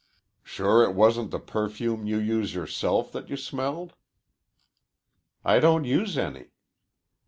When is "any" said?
6.17-6.47